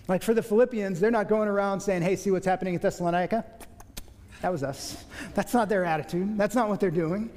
[0.09, 3.45] Like for the Philippians, they're not going around saying, hey, see what's happening at Thessalonica?
[4.41, 5.01] That was us.
[5.35, 6.37] That's not their attitude.
[6.37, 7.29] That's not what they're doing.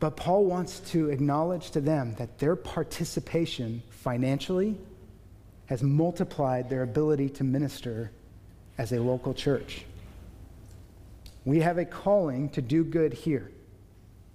[0.00, 4.78] But Paul wants to acknowledge to them that their participation financially,
[5.66, 8.10] has multiplied their ability to minister
[8.78, 9.84] as a local church.
[11.44, 13.50] We have a calling to do good here.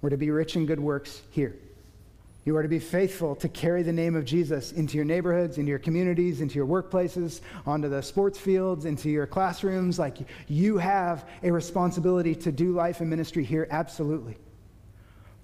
[0.01, 1.55] We're to be rich in good works here.
[2.45, 5.69] You are to be faithful to carry the name of Jesus into your neighborhoods, into
[5.69, 9.99] your communities, into your workplaces, onto the sports fields, into your classrooms.
[9.99, 14.37] Like you have a responsibility to do life and ministry here, absolutely.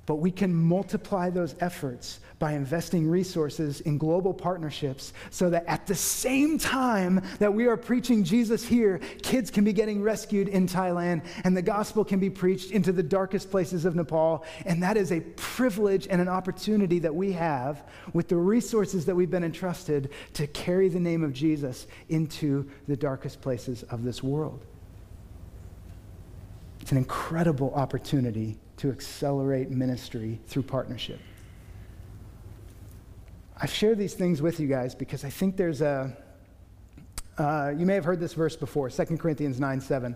[0.06, 5.88] But we can multiply those efforts by investing resources in global partnerships so that at
[5.88, 10.68] the same time that we are preaching Jesus here, kids can be getting rescued in
[10.68, 14.44] Thailand and the gospel can be preached into the darkest places of Nepal.
[14.66, 19.16] And that is a privilege and an opportunity that we have with the resources that
[19.16, 24.22] we've been entrusted to carry the name of Jesus into the darkest places of this
[24.22, 24.66] world.
[26.82, 31.20] It's an incredible opportunity to accelerate ministry through partnership.
[33.58, 36.16] I share these things with you guys because I think there's a,
[37.38, 40.16] uh, you may have heard this verse before, 2 Corinthians 9 7.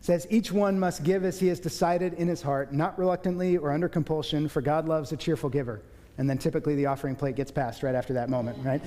[0.00, 3.72] Says, Each one must give as he has decided in his heart, not reluctantly or
[3.72, 5.80] under compulsion, for God loves a cheerful giver.
[6.18, 8.82] And then typically the offering plate gets passed right after that moment, right?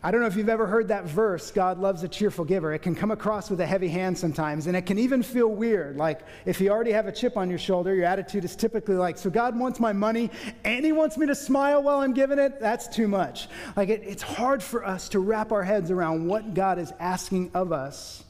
[0.00, 2.72] I don't know if you've ever heard that verse, God loves a cheerful giver.
[2.72, 5.96] It can come across with a heavy hand sometimes, and it can even feel weird.
[5.96, 9.18] Like if you already have a chip on your shoulder, your attitude is typically like,
[9.18, 10.30] So God wants my money,
[10.64, 12.60] and He wants me to smile while I'm giving it?
[12.60, 13.48] That's too much.
[13.76, 17.50] Like it, it's hard for us to wrap our heads around what God is asking
[17.54, 18.22] of us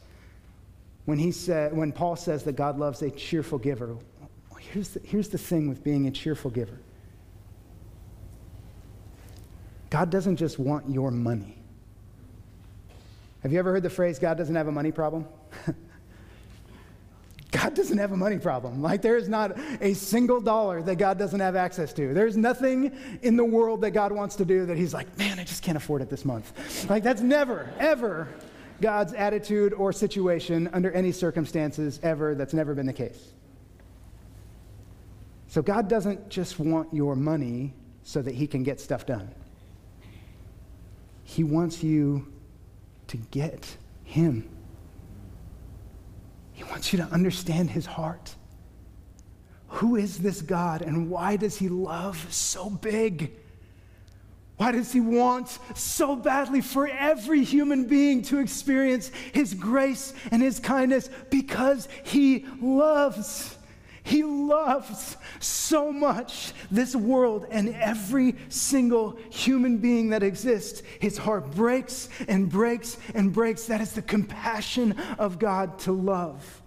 [1.05, 3.97] when, he said, when Paul says that God loves a cheerful giver.
[4.59, 6.79] Here's the, here's the thing with being a cheerful giver
[9.91, 11.58] God doesn't just want your money.
[13.43, 15.27] Have you ever heard the phrase, God doesn't have a money problem?
[17.51, 18.83] God doesn't have a money problem.
[18.83, 22.13] Like, there is not a single dollar that God doesn't have access to.
[22.13, 25.45] There's nothing in the world that God wants to do that He's like, man, I
[25.45, 26.89] just can't afford it this month.
[26.91, 28.29] Like, that's never, ever
[28.81, 32.35] God's attitude or situation under any circumstances ever.
[32.35, 33.33] That's never been the case.
[35.47, 37.73] So, God doesn't just want your money
[38.03, 39.31] so that He can get stuff done,
[41.25, 42.27] He wants you
[43.09, 44.49] to get Him.
[46.53, 48.35] He wants you to understand His heart.
[49.69, 53.33] Who is this God and why does He love so big?
[54.57, 60.43] Why does He want so badly for every human being to experience His grace and
[60.43, 61.11] His kindness?
[61.31, 63.58] Because He loves.
[64.09, 70.83] He loves so much this world and every single human being that exists.
[70.99, 73.67] His heart breaks and breaks and breaks.
[73.67, 76.63] That is the compassion of God to love.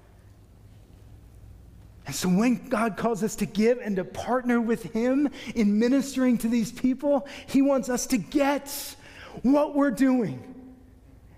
[2.05, 6.37] And so when God calls us to give and to partner with Him in ministering
[6.39, 8.69] to these people, He wants us to get
[9.41, 10.60] what we're doing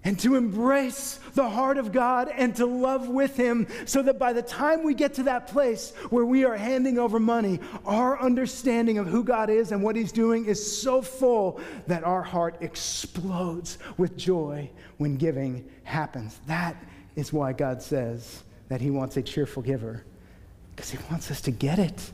[0.04, 4.34] and to embrace the heart of God and to love with Him so that by
[4.34, 8.98] the time we get to that place where we are handing over money, our understanding
[8.98, 13.78] of who God is and what He's doing is so full that our heart explodes
[13.98, 16.40] with joy when giving happens.
[16.48, 16.76] That
[17.16, 20.04] is why God says that He wants a cheerful giver,
[20.76, 22.12] because He wants us to get it.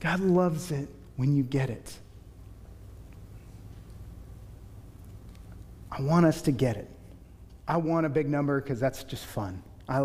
[0.00, 1.98] God loves it when you get it.
[5.96, 6.90] I want us to get it.
[7.68, 9.62] I want a big number because that's just fun.
[9.88, 10.00] I,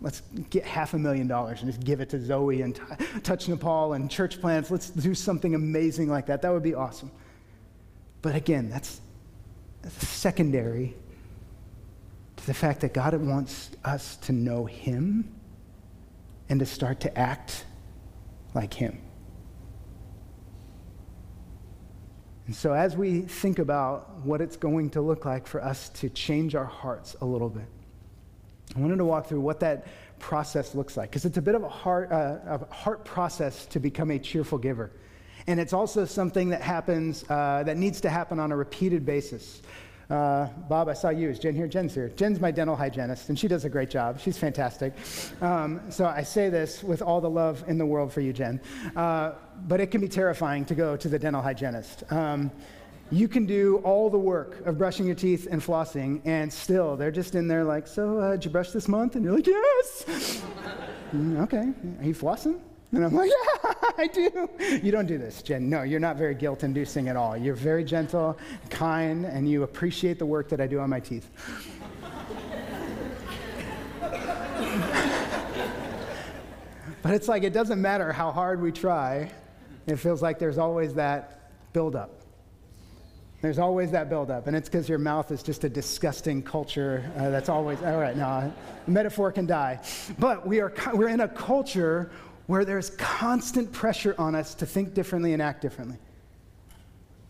[0.00, 2.82] let's get half a million dollars and just give it to Zoe and t-
[3.22, 4.70] Touch Nepal and church plants.
[4.70, 6.42] Let's do something amazing like that.
[6.42, 7.10] That would be awesome.
[8.22, 9.00] But again, that's,
[9.82, 10.94] that's secondary
[12.36, 15.32] to the fact that God wants us to know Him
[16.48, 17.64] and to start to act
[18.52, 19.00] like Him.
[22.50, 26.08] And so, as we think about what it's going to look like for us to
[26.08, 27.66] change our hearts a little bit,
[28.74, 29.86] I wanted to walk through what that
[30.18, 33.78] process looks like, because it's a bit of a heart, uh, a heart process to
[33.78, 34.90] become a cheerful giver.
[35.46, 39.62] And it's also something that happens, uh, that needs to happen on a repeated basis.
[40.10, 41.28] Uh, Bob, I saw you.
[41.28, 41.68] Is Jen here?
[41.68, 42.08] Jen's here.
[42.08, 44.18] Jen's my dental hygienist, and she does a great job.
[44.18, 44.92] She's fantastic.
[45.40, 48.60] Um, so I say this with all the love in the world for you, Jen.
[48.96, 49.32] Uh,
[49.68, 52.02] but it can be terrifying to go to the dental hygienist.
[52.10, 52.50] Um,
[53.12, 57.10] you can do all the work of brushing your teeth and flossing, and still they're
[57.10, 59.14] just in there like, So, uh, did you brush this month?
[59.16, 60.42] And you're like, Yes.
[61.12, 61.72] Mm, okay.
[61.98, 62.60] Are you flossing?
[62.92, 64.50] And I'm like, yeah, I do.
[64.82, 65.70] You don't do this, Jen.
[65.70, 67.36] No, you're not very guilt inducing at all.
[67.36, 68.36] You're very gentle,
[68.68, 71.30] kind, and you appreciate the work that I do on my teeth.
[77.02, 79.30] but it's like it doesn't matter how hard we try,
[79.86, 82.16] it feels like there's always that buildup.
[83.40, 87.10] There's always that buildup, and it's because your mouth is just a disgusting culture.
[87.16, 88.14] Uh, that's always all right.
[88.14, 88.52] No,
[88.86, 89.80] metaphor can die,
[90.18, 92.10] but we are we're in a culture
[92.50, 95.96] where there's constant pressure on us to think differently and act differently.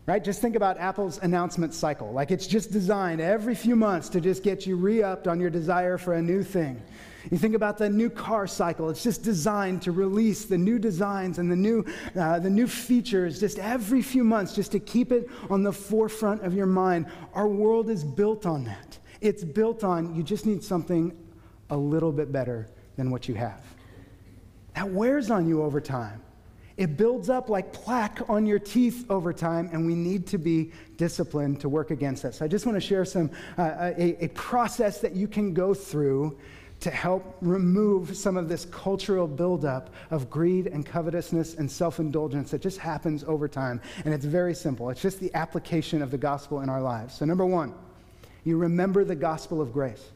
[0.06, 0.24] Right?
[0.24, 2.10] Just think about Apple's announcement cycle.
[2.10, 5.50] Like it's just designed every few months to just get you re upped on your
[5.50, 6.80] desire for a new thing.
[7.30, 8.88] You think about the new car cycle.
[8.88, 11.84] It's just designed to release the new designs and the new,
[12.16, 16.42] uh, the new features just every few months, just to keep it on the forefront
[16.44, 17.04] of your mind.
[17.34, 18.98] Our world is built on that.
[19.20, 21.14] It's built on you just need something
[21.68, 23.69] a little bit better than what you have.
[24.74, 26.22] That wears on you over time.
[26.76, 30.72] It builds up like plaque on your teeth over time, and we need to be
[30.96, 32.34] disciplined to work against that.
[32.34, 35.74] So, I just want to share some uh, a, a process that you can go
[35.74, 36.38] through
[36.80, 42.50] to help remove some of this cultural buildup of greed and covetousness and self indulgence
[42.50, 43.80] that just happens over time.
[44.04, 47.14] And it's very simple it's just the application of the gospel in our lives.
[47.14, 47.74] So, number one,
[48.44, 50.10] you remember the gospel of grace.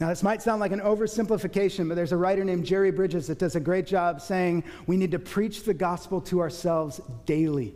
[0.00, 3.38] Now, this might sound like an oversimplification, but there's a writer named Jerry Bridges that
[3.38, 7.74] does a great job saying we need to preach the gospel to ourselves daily.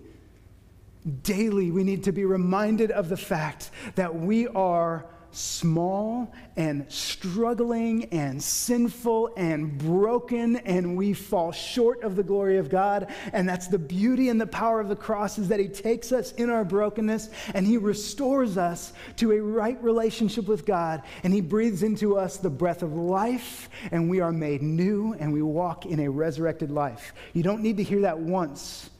[1.24, 8.04] Daily, we need to be reminded of the fact that we are small and struggling
[8.06, 13.12] and sinful and broken, and we fall short of the glory of God.
[13.32, 16.32] And that's the beauty and the power of the cross is that He takes us
[16.32, 21.02] in our brokenness and He restores us to a right relationship with God.
[21.24, 25.32] And He breathes into us the breath of life, and we are made new and
[25.32, 27.14] we walk in a resurrected life.
[27.32, 28.90] You don't need to hear that once.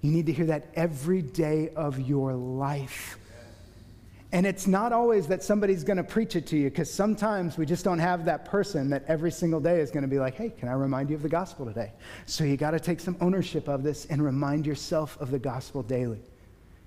[0.00, 3.18] You need to hear that every day of your life.
[4.32, 7.66] And it's not always that somebody's going to preach it to you, because sometimes we
[7.66, 10.48] just don't have that person that every single day is going to be like, hey,
[10.48, 11.92] can I remind you of the gospel today?
[12.24, 15.82] So you got to take some ownership of this and remind yourself of the gospel
[15.82, 16.22] daily.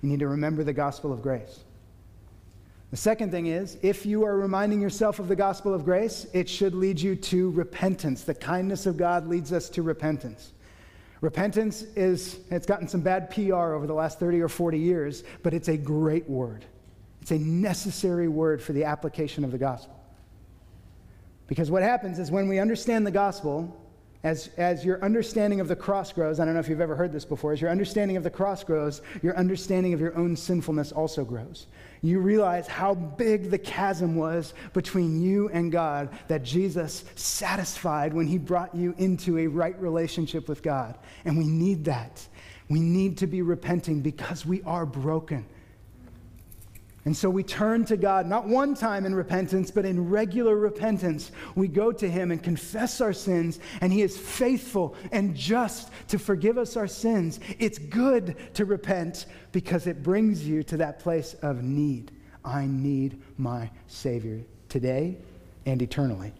[0.02, 1.60] You need to remember the gospel of grace.
[2.90, 6.48] The second thing is, if you are reminding yourself of the gospel of grace, it
[6.48, 8.22] should lead you to repentance.
[8.22, 10.52] The kindness of God leads us to repentance.
[11.20, 15.54] Repentance is, it's gotten some bad PR over the last 30 or 40 years, but
[15.54, 16.64] it's a great word.
[17.26, 20.00] It's a necessary word for the application of the gospel.
[21.48, 23.76] Because what happens is when we understand the gospel,
[24.22, 27.10] as, as your understanding of the cross grows, I don't know if you've ever heard
[27.10, 30.92] this before, as your understanding of the cross grows, your understanding of your own sinfulness
[30.92, 31.66] also grows.
[32.00, 38.28] You realize how big the chasm was between you and God that Jesus satisfied when
[38.28, 40.96] he brought you into a right relationship with God.
[41.24, 42.24] And we need that.
[42.68, 45.44] We need to be repenting because we are broken.
[47.06, 51.30] And so we turn to God, not one time in repentance, but in regular repentance.
[51.54, 56.18] We go to Him and confess our sins, and He is faithful and just to
[56.18, 57.38] forgive us our sins.
[57.60, 62.10] It's good to repent because it brings you to that place of need.
[62.44, 65.16] I need my Savior today
[65.64, 66.32] and eternally.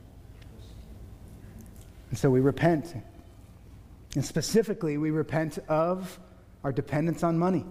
[2.11, 2.93] And so we repent.
[4.17, 6.19] And specifically, we repent of
[6.65, 7.65] our dependence on money.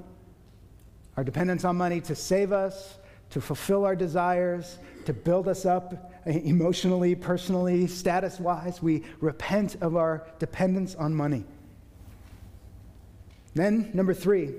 [1.18, 2.98] Our dependence on money to save us,
[3.32, 8.82] to fulfill our desires, to build us up emotionally, personally, status wise.
[8.82, 11.46] We repent of our dependence on money.
[13.54, 14.54] Then, number three,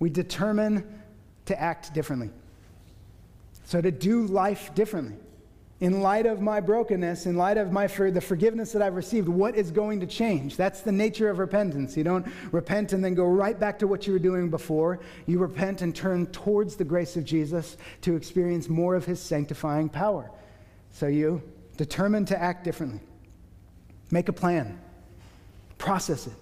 [0.00, 1.00] we determine
[1.46, 2.30] to act differently.
[3.64, 5.16] So, to do life differently.
[5.80, 9.28] In light of my brokenness, in light of my for the forgiveness that I've received,
[9.28, 10.56] what is going to change?
[10.56, 11.96] That's the nature of repentance.
[11.96, 14.98] You don't repent and then go right back to what you were doing before.
[15.26, 19.88] You repent and turn towards the grace of Jesus to experience more of his sanctifying
[19.88, 20.32] power.
[20.90, 21.42] So you
[21.76, 23.00] determine to act differently.
[24.10, 24.80] Make a plan.
[25.76, 26.32] Process it.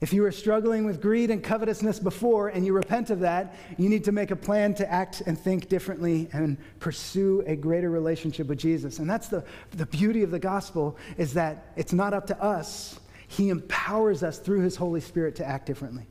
[0.00, 3.88] If you were struggling with greed and covetousness before and you repent of that, you
[3.88, 8.46] need to make a plan to act and think differently and pursue a greater relationship
[8.46, 9.00] with Jesus.
[9.00, 13.00] And that's the, the beauty of the gospel is that it's not up to us.
[13.26, 16.06] He empowers us through his Holy Spirit to act differently.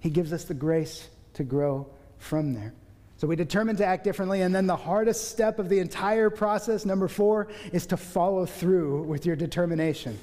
[0.00, 2.74] He gives us the grace to grow from there.
[3.16, 4.42] So we determine to act differently.
[4.42, 9.04] And then the hardest step of the entire process, number four, is to follow through
[9.04, 10.18] with your determination.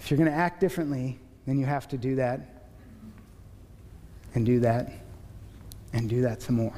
[0.00, 2.40] If you're going to act differently, then you have to do that
[4.34, 4.92] and do that
[5.92, 6.74] and do that some more.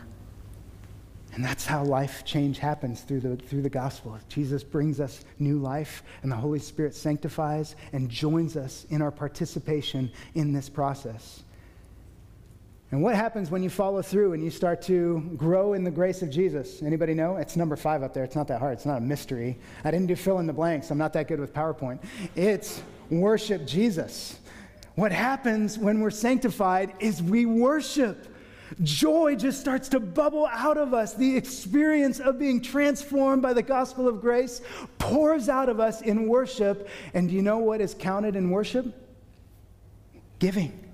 [1.32, 4.18] And that's how life change happens through the, through the gospel.
[4.28, 9.12] Jesus brings us new life, and the Holy Spirit sanctifies and joins us in our
[9.12, 11.44] participation in this process.
[12.90, 16.22] And what happens when you follow through and you start to grow in the grace
[16.22, 16.82] of Jesus?
[16.82, 17.36] Anybody know?
[17.36, 18.24] It's number five up there.
[18.24, 18.72] It's not that hard.
[18.72, 19.56] It's not a mystery.
[19.84, 20.90] I didn't do fill in the blanks.
[20.90, 22.00] I'm not that good with PowerPoint.
[22.34, 24.38] It's worship Jesus.
[24.94, 28.26] What happens when we're sanctified is we worship.
[28.82, 31.14] Joy just starts to bubble out of us.
[31.14, 34.60] The experience of being transformed by the gospel of grace
[34.98, 36.88] pours out of us in worship.
[37.14, 38.94] And do you know what is counted in worship?
[40.38, 40.88] Giving.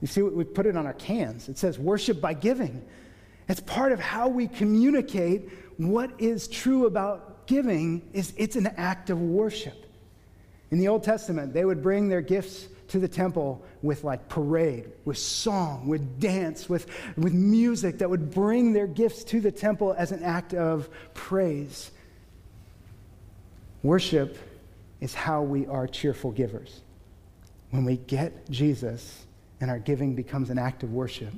[0.00, 1.48] You see, we put it on our cans.
[1.48, 2.84] It says worship by giving.
[3.48, 9.10] It's part of how we communicate what is true about giving is it's an act
[9.10, 9.86] of worship.
[10.74, 14.90] In the Old Testament, they would bring their gifts to the temple with like parade,
[15.04, 19.94] with song, with dance, with, with music that would bring their gifts to the temple
[19.96, 21.92] as an act of praise.
[23.84, 24.36] Worship
[25.00, 26.80] is how we are cheerful givers.
[27.70, 29.26] When we get Jesus,
[29.60, 31.32] and our giving becomes an act of worship,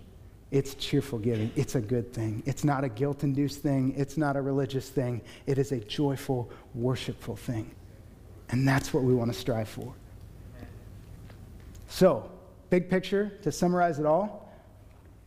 [0.51, 1.53] it's cheerful giving.
[1.57, 2.43] It's a good thing.
[2.47, 3.93] It's not a guilt induced thing.
[3.99, 5.21] It's not a religious thing.
[5.45, 7.71] It is a joyful, worshipful thing.
[8.51, 9.93] And that's what we want to strive for.
[11.89, 12.31] So,
[12.71, 14.53] big picture, to summarize it all,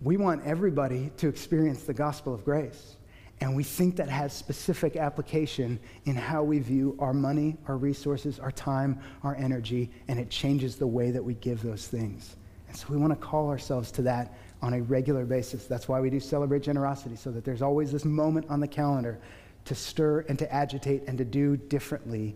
[0.01, 2.95] we want everybody to experience the gospel of grace.
[3.41, 8.38] And we think that has specific application in how we view our money, our resources,
[8.39, 12.36] our time, our energy, and it changes the way that we give those things.
[12.67, 15.65] And so we want to call ourselves to that on a regular basis.
[15.65, 19.20] That's why we do celebrate generosity, so that there's always this moment on the calendar
[19.65, 22.36] to stir and to agitate and to do differently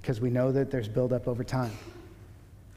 [0.00, 1.72] because we know that there's buildup over time.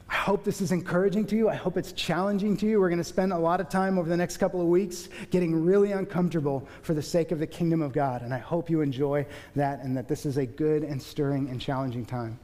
[0.08, 1.48] I hope this is encouraging to you.
[1.48, 2.78] I hope it's challenging to you.
[2.78, 5.64] We're going to spend a lot of time over the next couple of weeks getting
[5.64, 8.22] really uncomfortable for the sake of the kingdom of God.
[8.22, 11.60] And I hope you enjoy that and that this is a good and stirring and
[11.60, 12.38] challenging time.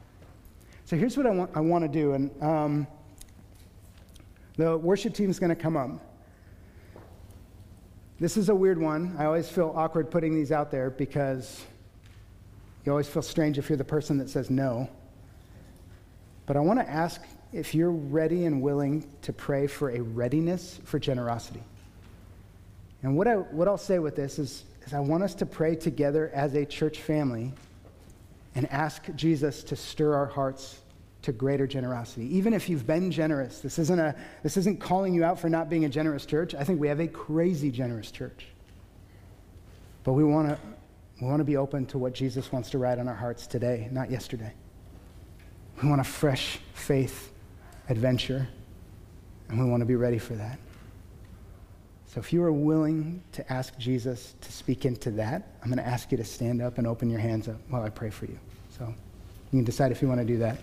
[0.85, 2.13] So here's what I want, I want to do.
[2.13, 2.87] And um,
[4.57, 5.91] the worship team is going to come up.
[8.19, 9.15] This is a weird one.
[9.17, 11.63] I always feel awkward putting these out there because
[12.85, 14.89] you always feel strange if you're the person that says no.
[16.45, 17.21] But I want to ask
[17.53, 21.63] if you're ready and willing to pray for a readiness for generosity.
[23.03, 25.75] And what, I, what I'll say with this is, is I want us to pray
[25.75, 27.53] together as a church family
[28.55, 30.79] and ask Jesus to stir our hearts
[31.23, 32.25] to greater generosity.
[32.35, 35.69] Even if you've been generous, this isn't, a, this isn't calling you out for not
[35.69, 36.55] being a generous church.
[36.55, 38.47] I think we have a crazy generous church.
[40.03, 40.57] But we want to
[41.21, 43.87] we want to be open to what Jesus wants to write on our hearts today,
[43.91, 44.51] not yesterday.
[45.81, 47.31] We want a fresh faith
[47.89, 48.47] adventure,
[49.47, 50.57] and we want to be ready for that.
[52.07, 55.87] So if you are willing to ask Jesus to speak into that, I'm going to
[55.87, 58.37] ask you to stand up and open your hands up while I pray for you.
[58.77, 60.57] So you can decide if you want to do that.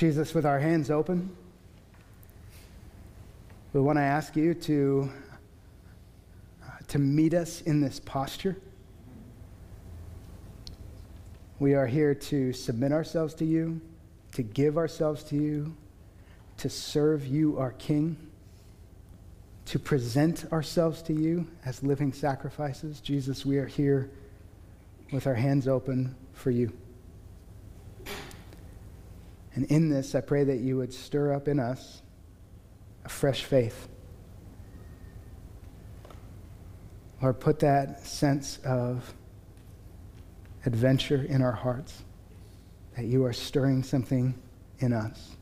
[0.00, 1.28] Jesus, with our hands open,
[3.74, 5.10] we want to ask you to
[6.64, 8.56] uh, to meet us in this posture.
[11.58, 13.78] We are here to submit ourselves to you,
[14.32, 15.76] to give ourselves to you,
[16.56, 18.16] to serve you, our King,
[19.66, 23.00] to present ourselves to you as living sacrifices.
[23.00, 24.10] Jesus, we are here
[25.12, 26.72] with our hands open for you.
[29.60, 32.00] And in this, I pray that you would stir up in us
[33.04, 33.90] a fresh faith.
[37.20, 39.12] Lord, put that sense of
[40.64, 42.04] adventure in our hearts,
[42.96, 44.32] that you are stirring something
[44.78, 45.36] in us.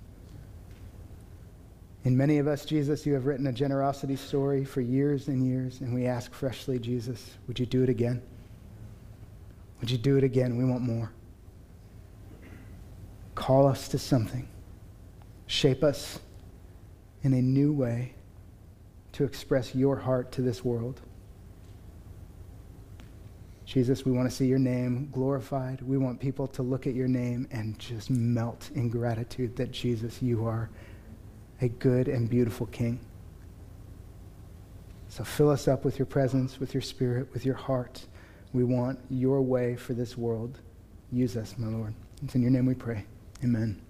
[2.02, 5.80] In many of us, Jesus, you have written a generosity story for years and years,
[5.80, 8.20] and we ask freshly, Jesus, would you do it again?
[9.80, 10.56] Would you do it again?
[10.56, 11.12] We want more.
[13.38, 14.48] Call us to something.
[15.46, 16.18] Shape us
[17.22, 18.14] in a new way
[19.12, 21.00] to express your heart to this world.
[23.64, 25.80] Jesus, we want to see your name glorified.
[25.82, 30.20] We want people to look at your name and just melt in gratitude that, Jesus,
[30.20, 30.68] you are
[31.60, 32.98] a good and beautiful King.
[35.10, 38.04] So fill us up with your presence, with your spirit, with your heart.
[38.52, 40.58] We want your way for this world.
[41.12, 41.94] Use us, my Lord.
[42.24, 43.06] It's in your name we pray.
[43.42, 43.87] Amen.